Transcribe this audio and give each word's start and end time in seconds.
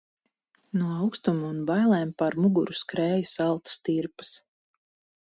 No 0.79 0.87
aukstuma 1.03 1.51
un 1.51 1.59
bailēm 1.69 2.15
pār 2.23 2.39
muguru 2.47 2.79
skrēja 2.83 3.31
saltas 3.37 3.81
tirpas. 3.91 4.37